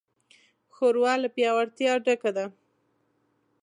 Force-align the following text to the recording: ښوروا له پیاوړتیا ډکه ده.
ښوروا 0.75 1.13
له 1.23 1.27
پیاوړتیا 1.35 1.93
ډکه 2.05 2.31
ده. 2.37 2.45